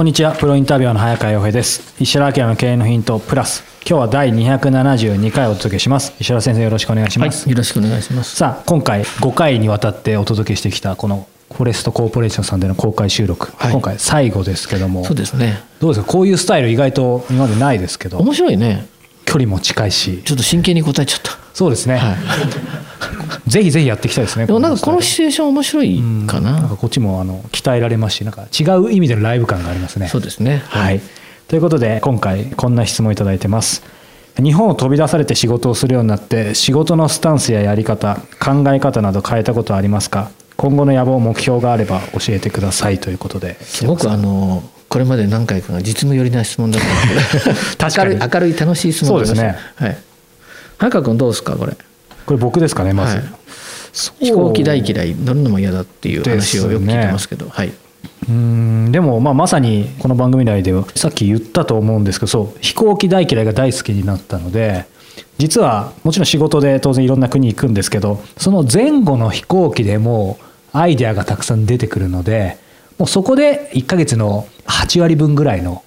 [0.00, 0.34] こんにちは。
[0.34, 1.94] プロインタビュアーの早川洋平です。
[2.02, 3.62] 石原明の経営のヒントプラス。
[3.86, 6.14] 今日は第272回お届けします。
[6.18, 8.34] 石原先生よろしくお願いします、はい、よろしくお願いします。
[8.34, 13.72] さあ今回5回にわたってお届けしてきたこのフォレストコーポレーションさんでの公開収録、はい。
[13.72, 15.04] 今回最後ですけども。
[15.04, 15.62] そうですね。
[15.80, 16.10] どうですか？
[16.10, 18.16] こういうスタイル意外と今までないですけど。
[18.20, 18.86] 面白いね
[19.30, 20.22] 距離も近いし。
[20.24, 21.38] ちょっと真剣に答えちゃった。
[21.54, 22.16] そうですね、はい。
[23.48, 24.46] ぜひぜひやっていきたいですね。
[24.46, 30.08] でもなんかこのスシチュエーション面白いかタイルなんなかこっちもあの鍛えられますしなんか違う意味でのライブ感がありますね。
[30.08, 30.64] そうですね。
[30.66, 31.00] はい、
[31.46, 33.84] ということで今回こんな質問いただいてます。
[34.42, 40.30] 日本を飛び出されて仕事をするようになって仕事のスタンスややり方考え方など変えたことはありますか？
[40.56, 43.56] 今後の野望目標があれば教えてくださいということで。
[43.62, 48.10] すごくあのこれまで何回かが実務寄りな質問だったので 確かに。
[48.10, 49.56] 明るい明るい楽しい質問ですね。
[49.76, 49.96] はい。
[50.78, 51.76] 早川君どうですかこれ？
[52.26, 53.24] これ僕ですかねまず、はい。
[54.20, 57.46] 飛行機大嫌い乗るのも嫌だっていう話をよく聞いてますけど。
[57.48, 58.92] はい、うーん。
[58.92, 64.86] でもまあまさにこの番組内ではさっき言ったと思うんですけどそう飛行機大嫌いが大好きになったので
[65.38, 70.38] 実はもちろん仕事で当然いろんな国行くんですけどその前後の飛行機でも
[70.72, 72.58] アイデアがたくさん出てくるので
[72.98, 75.82] もうそこで1ヶ月の8割分ぐらいの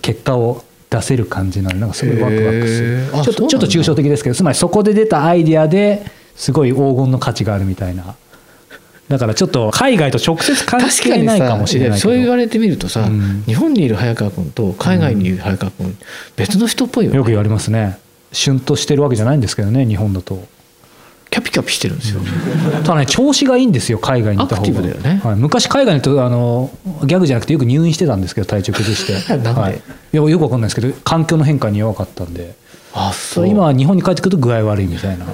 [0.00, 6.04] 結果を出せる感じなのでなんかすごいワクワクすへるちょっとちょっと抽象的ですけどつまりそこで出たアイデアで
[6.36, 8.16] すごい黄金の価値があるみたいな。
[9.08, 13.42] だからちょっと海外と直接関係ないかさもしれないそう言われてみるとさ、うん。
[13.44, 15.98] 日本にいる早川君と海外にいる早川君、
[16.36, 17.18] 別の人っぽいよね。
[17.18, 17.98] よく言われますね。
[18.32, 20.42] 旬としてるわけじゃないんですけどね日本だと
[21.32, 22.20] キャピキャピしてるんですよ、
[22.84, 24.68] ただね調子がいいんですよ海外に行った方が。
[24.68, 25.20] アクティブだよね。
[25.24, 26.70] はい、昔海外に行あの
[27.06, 29.32] ギャグじゃなくてよく入院してたんですけど 体調崩して。
[29.32, 32.54] なんではい、いやよくわかんないですけど環境の変化に弱かったんで。
[32.92, 35.24] あそれ今は日本に帰ってくると具合悪いみたいな。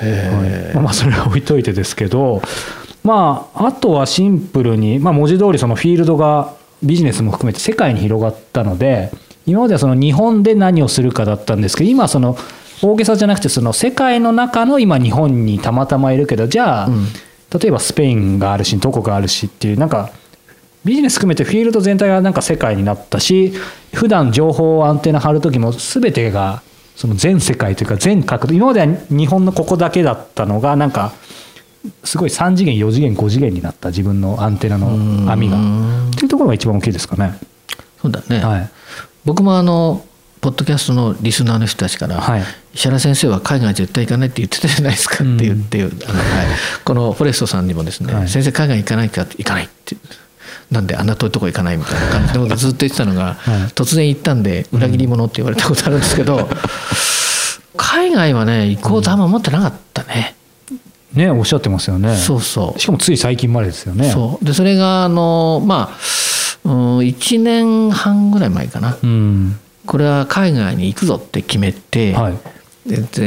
[0.00, 0.82] へはい。
[0.82, 2.40] まあ、それは置いといてですけど、
[3.02, 9.12] まあ、あとはシンプルに、まあ、文字通りそのフィールドがビジネスも含めて世界に広がったので
[9.46, 12.36] 今まではその日本で何をするかだったんですけど今はその
[12.82, 17.06] 大げさじゃなくてその世界の中の今日本にたまたまいるけどじゃあ、うん。
[17.60, 20.10] 例えばスペインがあるしどこがあるしっていうなんか
[20.84, 23.52] ビジネス含めてフィールド全体がなんか世界になったし
[23.94, 26.62] 普段情報をアンテナ張る時も全てが
[26.96, 31.12] その全世界というか全角度今までは日本のここだけだったのがなんか
[32.02, 35.56] すごい3次元4次元5次元になった自分のアンテナの網が。
[35.56, 37.38] うんっていうところが一番大きいですかね。
[38.00, 38.70] そうだね、はい。
[39.24, 40.04] 僕もあの
[40.44, 42.42] ポッドキャストのリスナーの人たちから、はい。
[42.74, 45.96] 石原先生は海外絶対行かないって言ってたじゃないですかって言って、あのはい、
[46.84, 48.28] このフォレストさんにもですね、はい。
[48.28, 49.96] 先生海外行かないかって行かないって
[50.70, 53.68] なんであんな遠いとこ行かないみたいな感じで僕ずっと言ってたのが、はい。
[53.68, 56.46] 突然行ったんで裏切り者って言われたことあるんですけど、
[57.78, 60.36] 海外はね行こうとあんま思ってなかったね、
[61.14, 62.14] ねおっしゃってますよね。
[62.16, 62.78] そうそう。
[62.78, 64.10] しかもつい最近までですよね。
[64.10, 64.44] そう。
[64.44, 65.96] でそれがあのま
[66.64, 68.98] あうん1年半ぐらい前かな。
[69.02, 72.34] うんこれは海外に行くぞって決めて、はい。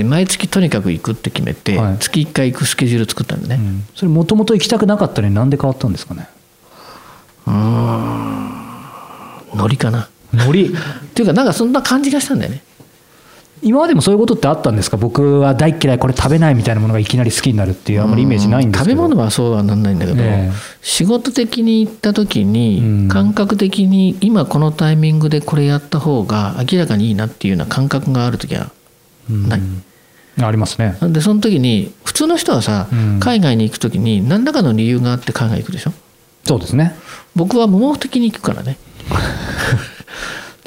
[0.03, 1.97] 毎月とにかく行くって決めて、はい。
[1.99, 3.83] 月1回行くスケジュール作ったんでね、うん。
[3.95, 6.27] それもともと行きたくなかったのになんで変わったんですかね？
[7.47, 8.57] うーん。
[9.55, 10.09] ノリかな。
[10.33, 10.67] ノリ？
[10.73, 10.73] っ
[11.13, 12.61] ていうかなんかそんな感じがしたんだよね
[13.63, 14.97] 今までもそういうことってあったんですか？
[14.97, 18.09] 僕は大嫌いこれ食べないみたいなものがいきなり好きになるっていうあん。
[18.09, 18.95] まりイメージないんですけど。
[18.95, 20.55] 食べ物はそうはなんないんだけど、ええ。
[20.81, 22.53] 仕事的に行った時うん。
[22.53, 28.71] に感覚的に今このタイミングでこれやった方が明らかにいいなっていうような感覚がある時は
[29.29, 29.83] ない、うん
[30.39, 30.95] ありますね。
[31.01, 33.19] でその時に普通の人はさ、うん。
[33.19, 35.93] 海外に行く時に何らかの理由があって海外行くでしょ？
[36.45, 36.93] そうですね。
[37.35, 38.77] 僕は無目的に行くからね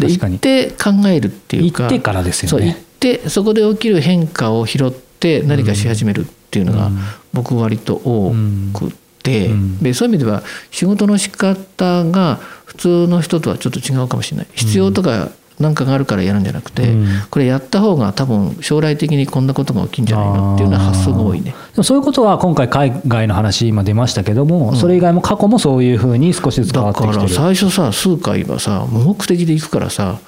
[0.00, 6.98] で行って考えるっていうか行ってからですよそう行っねてそこで起きる変化を拾って何かし始めるっていうのがうん。
[7.32, 8.32] 僕割と多
[8.74, 8.92] く
[9.22, 9.78] て、うん。
[9.78, 14.46] でそういう意味では仕事の仕方が普通の人とはちょっと違うかもしれない。
[14.52, 17.06] 必要とか何かがあるからやるんじゃなくて、うん。
[17.30, 21.50] これやった方が多分将来的にこんなことが起きんじゃないのっていうような発想が多いね。
[21.50, 27.34] でもそういうことは今回海外の話今出ましたけども、それ以外も過去もそういうふうに少しずつ変わだからってきてる。
[27.34, 30.18] 最初さ数回はさ無目的で行くからさ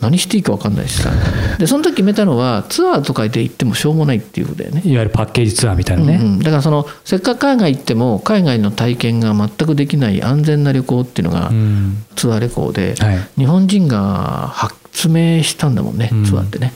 [0.00, 1.10] 何していいか分かんないしさ。
[1.58, 4.82] でその時決めたのはツアーとかで行ってもしょうもないっていうことだよね。
[4.84, 6.38] いわゆるパッケージツアーみたいなね、うんうん。
[6.38, 12.04] だからそのせっかく海外行っても海外の体験が全くできない安全な旅行っていうのがうん。
[12.14, 13.18] ツアー旅行で、はい。
[13.36, 16.24] 日本人が発明したんだもんねうん。
[16.24, 16.72] ツアーってね、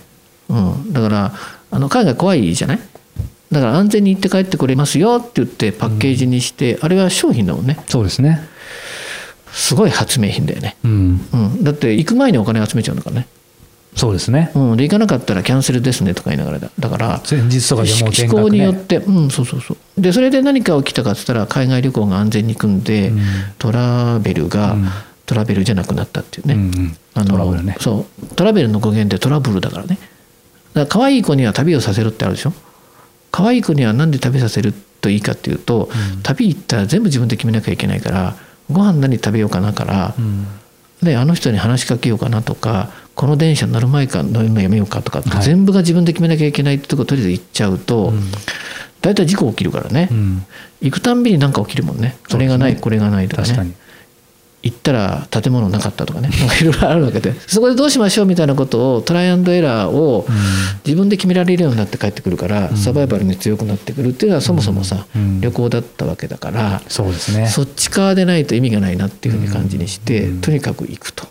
[0.49, 1.33] うん、だから
[1.71, 2.79] あの海外怖いじゃない？
[3.53, 7.79] だから安全に行って帰ってくれますよって言ってパッケージにして、あれは商品だもんね。
[7.87, 8.41] そうですね、
[9.53, 13.29] すごい発明品だよね、うん、うん、だって行く前にお金集めちゃうんだからね、
[13.95, 14.51] そうですね。
[14.55, 16.71] うん、で行かなかったらキャンセルですねとか言いながらだ。
[16.79, 17.93] だから前日とかで
[18.29, 20.01] もによっねて、うん、そうそうそう。
[20.01, 23.21] でそれで何か起きたかっつったら海外旅行が安全に行くんで、うん。
[23.59, 24.89] トラベルがうん。
[25.27, 26.97] トラベルじゃなくなったっていうね、うんうん。
[27.15, 27.77] あのトラブルね。
[27.81, 28.27] そう。
[28.35, 29.99] トラベルの語源ってトラブルだからね。
[29.99, 30.11] だか
[30.81, 32.55] ら可愛い子には旅をさせるってあるでしょ。
[33.31, 35.91] 可愛い子には何で旅させるといいかっていうと、
[36.23, 38.37] 旅行ったら全部自分で決めなきゃいけないから
[38.73, 40.47] ご飯何食べようかなから、うん。
[41.03, 45.43] であの人に話しかけようかなとかこの電車乗る前か乗るのやめようかとかってはい。
[45.43, 48.13] 全部が自分で決めなきゃいけないってとことりあえず行っちゃうと、
[49.01, 50.47] 大体事故起きるからね、うん。
[50.81, 52.17] 行くたんびに何か起きるもんね。
[52.29, 53.49] それがない、これがないとかね。
[53.49, 53.75] 確かに
[54.63, 56.31] 行ったら建物なかったとかね。
[56.61, 57.35] いろいろあるわけで。
[57.47, 60.27] そこでどうしましょうみたいなことをトライアンドエラーを
[60.87, 65.41] 自分で決められるようになって帰ってくるから、サバイバルに強くなってくるっていうのはそもそもさ、うん。
[65.41, 67.49] 旅行だったわけだから、そうですね。
[67.49, 70.41] そっち側でないと意味がないなっていうふうに感じにして、うん。
[70.41, 71.27] とにかく行くと。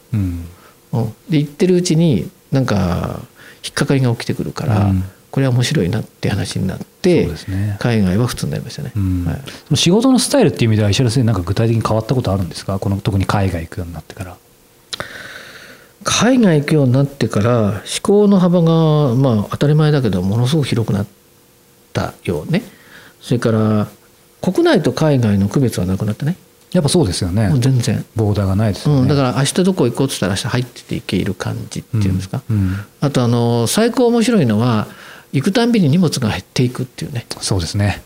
[1.29, 3.21] で行ってるうちになんか
[3.63, 7.77] 引っかかりが起きてくるから、うんこれは面白いなって話になって、ね。
[7.79, 8.91] 海外は普通になりましたね。
[8.95, 9.25] うん。
[9.25, 9.33] は
[9.71, 9.77] い。
[9.77, 12.77] 仕事のスタイルっていう意味では石原先生なんか具体的に変わったことあるんですか？
[12.79, 14.37] この特に海外行くようになってから。
[16.03, 21.07] 海外行くようになってから思考の幅がまあ当たり前だけどものすごく広くなっ
[21.93, 22.63] たよね。
[23.21, 23.87] それから
[24.41, 26.35] 国内と海外の区別はなくなったね。
[26.71, 27.51] やっぱそうですよね。
[27.59, 32.55] 全然、ボーダーがないですよね、うん、だから明日どこ行こうっつったら明日入ってていける感じっていうんですか、うん。
[32.55, 32.75] うん。
[33.01, 34.87] あとあの最高面白いのは
[35.33, 37.25] 行くたんびに荷物が減っていくっていうね。
[37.39, 38.01] そうですね。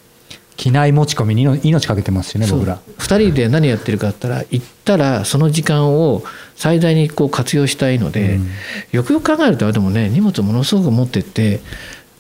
[0.57, 2.80] 機内持ち込みに命命かけてますしね僕ら。
[3.00, 6.24] 2人で何やってるかって言ったら行ったらその時間を
[6.56, 8.50] 最大にこう活用したいので、うん。
[8.92, 11.62] よくよく考えるとでもね荷物ものすごく持ってって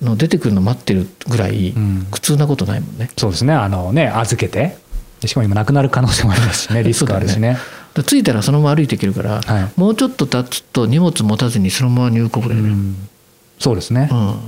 [0.01, 2.07] の出てくるの待ってるぐらいうん。
[2.11, 3.09] 苦痛なことないもんね。
[3.17, 3.53] そうですね。
[3.53, 4.77] あのね預けて。
[5.21, 7.57] でしかも今なくなる可能性もありますしね リスクあるしね。
[8.05, 9.79] 着いたらそのまま歩いていけるから、はい。
[9.79, 12.69] もうちょっと経つと荷物持たずにそのまま入国だよね。
[12.69, 13.07] うん。
[13.57, 14.39] そうですね、うん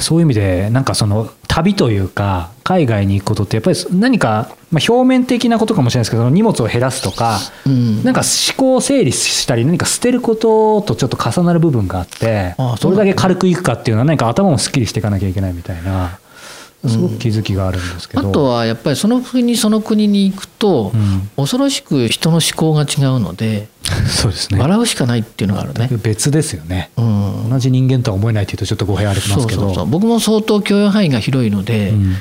[0.00, 8.02] そういう意味でなんかその旅というか海外に行くことってやっぱり何か、まあ、表面的なことかもしれないですけど荷物を減らすとか、うん。
[8.02, 16.18] なんか思考を整理したり何か捨てることとちょっと重なる部分があってどれだけ軽くいくかっていうのは何か頭もすっきりしていかなきゃいけないみたいな
[16.88, 21.30] すごく気づきがあるんですけど、あとはやっぱりその国その国に行くと、うん。
[21.36, 23.68] 恐ろしく人の思考が違うので、
[24.06, 24.60] そうですね。
[24.60, 25.88] 笑うしかないっていうのがあるね。
[26.02, 26.90] 別ですよね。
[26.96, 27.50] うん。
[27.50, 29.40] 同じ人間とは思えないというとちょっと語弊ありますけど。
[29.40, 29.86] そうそうそう。
[29.86, 32.16] 僕も相当許容範囲が広いので、うん。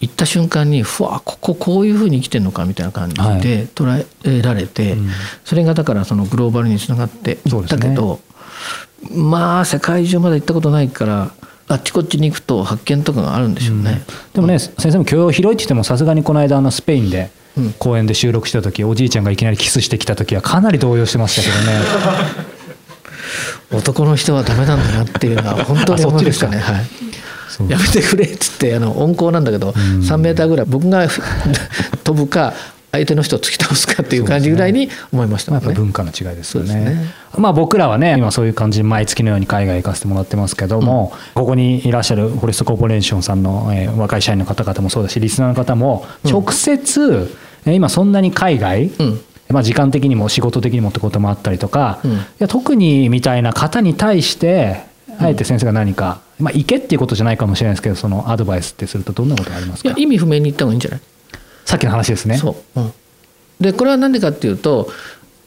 [0.00, 3.40] 行った瞬間にふわこここういうふうに生きてるのかみたいな感じはい。
[3.40, 5.10] で捉えられて、うん。
[5.44, 8.20] それがだからそのグローバルにつながっていったけど、
[9.12, 11.30] まあ世界中まだ行ったことないから
[11.68, 14.02] あっちこっちに行くと発見とかがあるんでしょうね。
[14.34, 17.72] でもね、先生も許容広いって言ってもさすがにこの間あのスペインでうん。
[17.74, 21.80] 公演で収録した時、おじいちゃんがいきなりキスしてきた時はかなり動揺してましたけどね。
[23.72, 26.58] 男の人はダメなんだなっていうのは本当に思いましたね。
[26.60, 27.70] はい。
[27.70, 31.06] やめてくれっつってあの温厚なんだけど、3メーターぐらい僕が
[32.02, 32.52] 飛ぶか
[32.94, 35.70] 相手の人を突き倒すかっていう感じぐらいに思いましたまあ、もんね。
[35.70, 36.74] やっぱ文化の違いですよね。
[36.84, 37.14] ね。
[37.36, 47.30] まあ僕らはね今そういう感じで毎月のように海外行かせてもらってますけども、ここにいらっしゃるフォレストコーポレーションさんの、えー若い社員の方々もそうだしリスナーの方も直接、
[47.66, 49.20] えー今そんなに海外、うん。
[49.50, 52.12] まあ、時間的にも仕事的にもってこともあったりとか、うん。
[52.12, 54.84] いや特にみたいな方に対して
[55.18, 59.90] あえて先生が何か、まあ、行けっていうことじゃないかもしれないですけどそのアドバイスってするとどんなことがありますか？
[59.90, 61.00] いや意味不明に言った方がいいんじゃない？
[61.64, 62.36] さっきの話ですね。
[62.38, 62.92] そう、うん、
[63.60, 64.90] でこれは何でかっていうと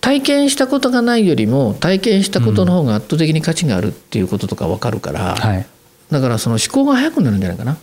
[0.01, 5.65] 体験したことがないよりも体験したことの方が圧倒的に価値があるっていうこととか分かるから、はい。
[6.11, 7.77] だからその思考が早くなるんじゃないかな。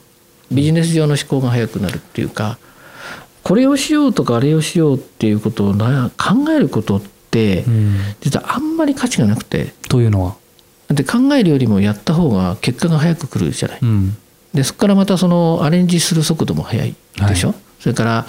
[0.51, 2.59] ビジネス上の思考が早くなるっていうか
[3.43, 7.97] これをしようとかあれをしようっていうことをな考えることってうん。
[8.21, 9.75] 実はあんまり価値がなくて。
[9.89, 10.37] というのは、
[10.89, 13.79] で考えるよりもやった方が結果が早く来るじゃない。
[13.83, 14.17] うん。
[14.55, 16.95] でそこからまたそのアレンジする速度も速い
[17.29, 18.27] でしょ、それから、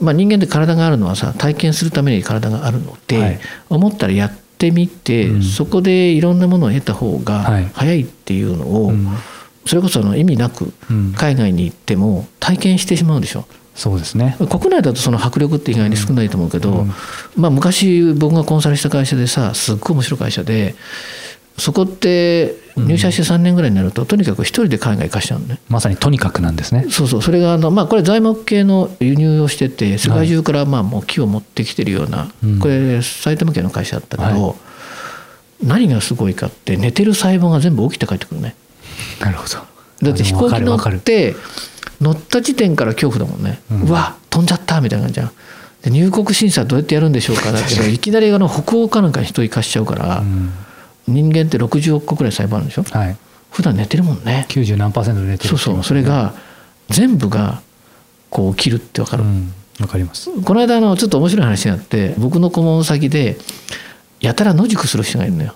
[0.00, 3.40] まあ、人間って体があるのはさ体験するために体があるので、はい。
[3.68, 5.42] 思ったらやってみて、うん。
[5.42, 7.70] そこでいろんなものを得た方がはい。
[7.74, 9.06] 早いっていうのを、うん。
[9.66, 11.12] それこそあの意味なくうん。
[11.12, 13.44] 海外に行っても体験してしまうでしょ。
[13.74, 14.38] そうですね。
[14.38, 16.92] 国内だとその迫力って意外に少ないと思うけど、うん。
[17.36, 20.74] まあ、昔僕がコンサルした会社でさすっごい面白い会社で
[21.58, 25.60] そこって入社して3年ぐらいになると、とにかく一人で海外行かしちゃうのね。
[25.68, 26.86] まさにとにかくなんですね。
[26.88, 27.22] そうそう。
[27.22, 32.58] それがあの、まあ、これ材木系の輸入をしてて世界中からまあもう木を持ってきてるような、うん。
[32.58, 34.54] これ埼玉県の会社だったけど、は
[35.62, 38.54] 何がすごいかって寝てる細胞が全部起きて帰ってくるね。
[39.20, 39.56] なるほど。
[40.02, 41.36] だって飛行機乗って
[42.00, 45.32] 乗った時点から恐怖だもんね、ううんわ飛んじゃったみたいな感じじゃん。
[45.82, 50.52] で入国審査どうやってやるんでしょうかだけどいきなりあの北欧かなんかに人行かしちゃうから、うん
[51.06, 52.82] 人間って60億個ぐらい細胞あるんでしょ？
[52.82, 53.16] はい。
[53.50, 54.46] 普段寝てるもんね。
[54.48, 55.48] 90何パーセントで寝てる。
[55.50, 55.82] そうそう。
[55.82, 56.34] それが
[56.88, 57.62] 全部が
[58.30, 59.52] こう起きるってわかる、うん。
[59.80, 60.30] わかります。
[60.42, 63.38] この間あのちょっと面白い話があって僕の顧問先で
[64.20, 65.54] やたら野宿する人がいるのよ。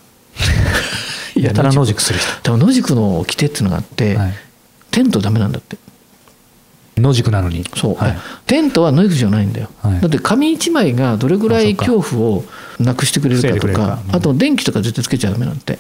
[1.36, 2.28] やたら野宿する人。
[2.42, 4.34] でも野宿の掟っていうのがあって、はい。
[4.90, 5.76] テントダメなんだって
[6.96, 7.64] 野宿なのに。
[7.76, 8.16] そう、はい。
[8.46, 10.00] テントは野宿じゃないんだよ、はい。
[10.00, 12.44] だって紙一枚がどれぐらい恐怖を
[12.78, 14.16] なくしてくれるかとかうん。
[14.16, 15.78] あと電気とか絶対つけちゃダメなんて。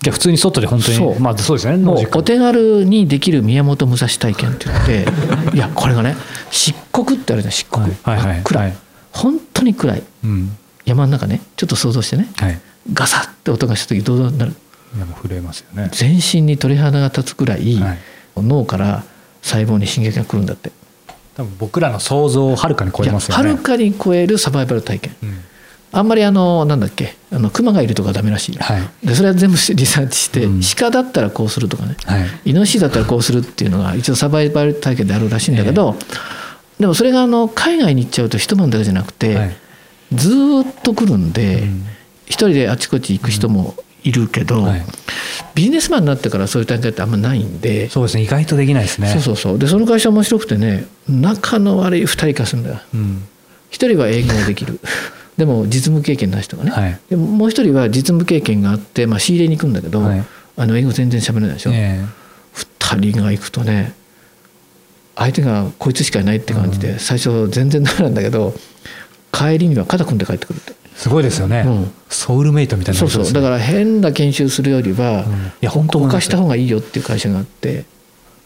[0.00, 1.20] じゃあ普通に外で本当にそう。
[1.20, 5.06] まあそうですよねもうお手軽にできる宮本武蔵体験って言って
[5.54, 6.16] いやこれがね
[6.50, 8.40] 漆黒ってあるじゃん漆黒、はいはいはい。
[8.42, 8.76] 暗、はい。
[9.12, 10.02] 本当に暗い。
[10.24, 10.56] うん。
[10.86, 12.28] 山の中ねちょっと想像してね。
[12.36, 12.58] はい。
[12.92, 14.54] ガサッて音がした時どうなる？
[14.96, 15.90] いやもう震えますよね。
[15.92, 17.98] 全身に鳥肌が立つくらい、はい。
[18.36, 19.04] 脳から
[19.42, 20.72] 細胞に刺激が来るんだって。
[21.36, 23.48] 多分僕らの想像をはるかに超えますよね。
[23.48, 25.16] はるかに超えるサバイバル体験。
[25.22, 25.38] うん。
[25.92, 29.06] あんまりあのなんだっけあの熊がいるとかダメらしい、はい。
[29.06, 30.60] でそれは全部リサーチして、うん。
[30.76, 32.50] 鹿だったらこうするとかね、はい。
[32.50, 35.96] イノシシだったらこうするっていうのが一応サバイバル体験であるらしいんだけど、
[36.78, 39.56] でもそれがあの海外に行っちゃうと一晩だけじゃなくて、はい。
[40.12, 41.86] ずーっと来るんで、うん。
[42.26, 44.84] 一人であちこち行く人もいるけど、はい
[45.54, 47.88] ビジネスマンになってからそういう体験ってあんまないんで。
[47.88, 49.08] そうですね意外とできないですね。
[49.08, 49.58] そうそうそう。
[49.58, 52.80] でその会社面白くてね仲の悪い2人化するんだよ。
[52.94, 53.22] うん。
[53.70, 54.80] 1人は営業できる。
[55.36, 57.00] でも実務経験ない人がね、はい。
[57.08, 60.24] でもう1人は実務経験があって、まあ、仕入れに行くんだけど、はい。
[60.56, 62.04] あの英語全然喋れないでしょ、え
[62.54, 63.94] 2人が行くとね
[65.16, 68.54] 相手がこいつしかいないって感じで、最初全然ダメなんだけど
[69.32, 70.72] 帰りには肩組んで帰ってくるって。
[70.72, 71.64] えすごいですよね。
[71.66, 71.92] うん。
[72.08, 73.32] ソウルメイトみたいなそうそう。
[73.32, 75.32] だから変な研修するよりは、うん。
[75.32, 77.84] いや本当思います他した方がいいよっていう会社があって。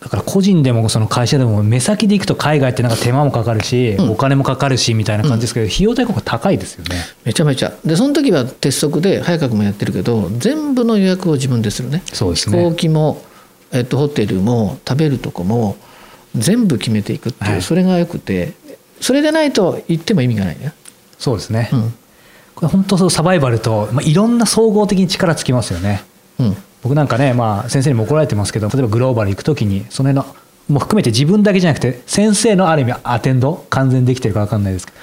[0.01, 4.11] だから個人でもその会社でも目先で行くと海外ってなんか手間もかかるし、うん。
[4.11, 6.97] お金もかかるしみたいな感じですけど、費用対効果高いですよね。
[7.25, 7.73] めちゃめちゃ。
[7.85, 12.03] でその時は鉄則で早川君もやってるけど全部の予約を自分でするね。
[12.07, 12.63] 飛そうですね。
[12.63, 13.23] 行機も、
[13.73, 15.77] えっと、ホテルも食べるとこも
[16.37, 17.63] 全部決めていくっていう、はい。
[17.63, 18.53] それがよくて。
[19.01, 20.73] それでないと言っても意味がないね、
[21.19, 21.95] そうですね、うん
[22.55, 26.05] これ本当そうサバイバルと、まあ、いろんな総合的に力つきますよね。
[26.39, 30.37] うん、僕なんかね、まあ、先生にも怒られてますけど例えばグローバル行く時にその辺の
[30.69, 34.99] もう含めて自分だけじゃなくて先生のある意味アテンド完全にできてるか分かんないですけど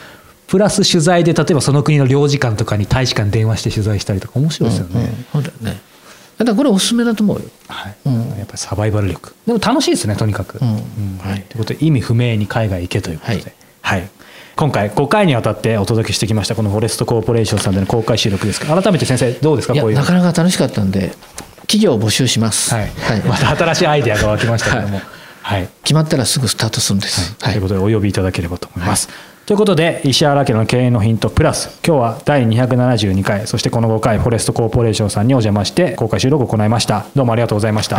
[0.48, 5.26] プラス取材で例えばその国の領事館とかに大使館に電話して取材したりとか面白いですよね、うんうん。
[5.32, 5.82] そうだよね。
[6.38, 7.46] だからこれおすすめだと思うよ。
[7.70, 7.96] はい。
[8.06, 8.14] うん。
[8.38, 9.34] やっぱりサバイバル力。
[9.48, 10.68] でも楽しいですねとにかく、うん。
[10.68, 11.18] うん。
[11.20, 11.44] はい。
[11.44, 14.00] ということで意味不明に海外行けということで、はい。
[14.02, 14.10] はい
[14.62, 21.14] 今回5回にわたってお届けしてきましたこのフォレストコーポレーションさんでの公開収録ですが改めて先生どうですかこういうなかなか楽しかったんで
[21.62, 22.92] 企業を募集します、はい。
[23.28, 25.02] また新しいアイデアが湧きましたけども、
[25.42, 25.70] はい。
[25.82, 29.08] 決まったらすぐスタートするんです、ということでお呼びいただければと思います。
[29.46, 37.06] ということで石原家の経営のヒントプラス今日は第272回そしてこの5回フォレストコーポレーションさんにお邪魔して公開収録を行いました。
[37.16, 37.98] どうもありがとうございました、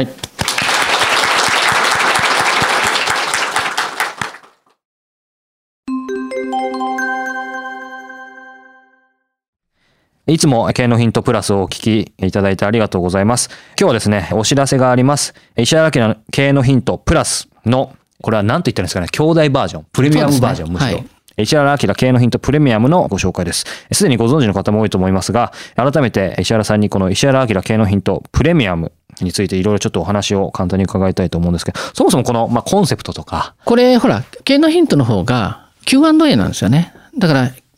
[10.32, 13.50] いいつも経営のヒントプラスをお聞きいただいてありがとうございます。
[13.78, 15.34] 今日はですね、お知らせがあります。
[15.58, 20.96] 石原家の経営のヒントプラスの、これは何と言ったらいいんですかね、兄弟バージョン、プレミアムバージョン、むしろ。
[20.96, 21.06] はい
[21.38, 23.64] 石原明経営のヒントプレミアムのご紹介です。
[23.90, 37.50] すでにご存知の方も多いと思いますが、改めて石原さんにこの石原明経営のヒントプレミアムについていろいろちょっとお話を簡単に伺いたいと思うんですけど、そもそもこの、まあ、コンセプトとか、これほら経営のヒントの方が Q&A なんですよねだから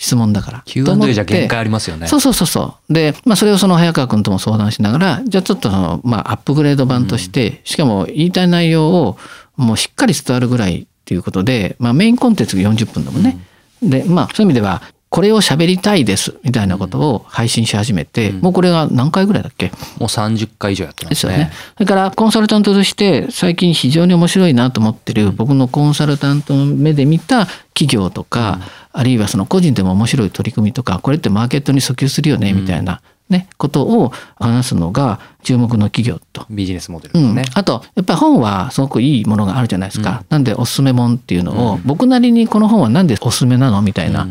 [0.00, 0.62] 質問だから。
[0.64, 2.06] Q&A じゃ限界ありますよね。
[2.06, 2.92] そうそうそうそう。
[2.92, 9.18] で、まあそれをその早川君とも相談しながら、じゃあちょっとその、まあアップグレード版として、うん、しかも言いたい内容を
[9.56, 13.38] もうしっかり伝わるぐらいっていうことで、まあメインコンテンツが40分だもんね。
[13.82, 14.80] うん、で、まあそういう意味では、
[15.10, 19.66] これを喋りたいですみたいなことを配信し始めて、うん、もうこれが何回ぐらいだっけ？
[19.66, 21.32] もう30回以上やってますね。
[21.32, 21.52] ですよね。
[21.74, 28.60] それからコンサルタントとして最近非常に面白いなと思ってる、僕のコンサルタントの目で見た企業とか、
[28.94, 33.02] うん、あるいはその個人でも面白い取り組みとか、これってマーケットに訴求するよねみたいな。
[33.30, 36.46] ね、ことを話すのが注目の企業と。
[36.50, 40.22] ビジネスモデルですね、うん、あと、やっぱり本はすごくいいものがあるじゃないですか。
[40.22, 43.82] うん、なんでおすすめ本っていうのを、僕なりにこの本はなんでおすすめなの？
[43.82, 44.26] みたいな。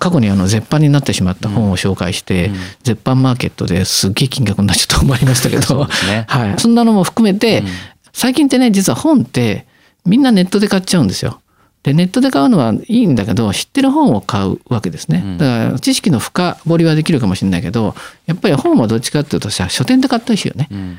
[0.00, 7.66] 過去にあの絶版になってしまった本を紹介して、うん、絶版マーケットですっげえ金額になっちゃったと思いましたけど、 ね、はい、そんなのも含めて、うん、
[8.12, 9.66] 最近ってね実は本って
[10.06, 11.40] みんなネットで買っちゃうんですよ。
[11.82, 15.36] でネットで買うのはいいんだけど知ってる本を買うわけですね。
[15.38, 17.94] だから知識の深掘りはできるかもしれないけど
[18.26, 20.68] やっぱり本はどっちかっていうとさ書店で買ったりしよね。
[20.70, 20.98] うん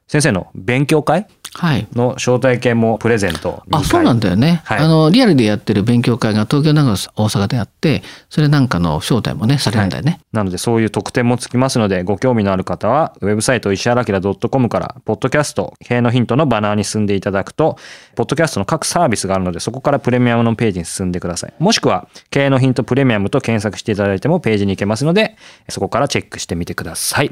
[0.11, 1.25] 先生の勉強会？
[1.93, 17.77] の招待券もプレゼント、はい、あそうなんだよね、はい、あのリアルでやってる勉強会が東京長野大阪であってそれなんかの招待もねされるんだよね、はい、なのでそういう特典もつきますのでご興味のある方はウェブサイト石原明 .com からポッドキャスト経営のヒントのバナーに進んでいただくと
[18.15, 21.53] ポッドキャストの各サービスがあるのでそこからプレミアムのページに進んでください。
[21.59, 25.35] もしくは経営のヒントプレミアムと検索していただいてもページに行けますので
[25.67, 27.31] そこからチェックしてみてください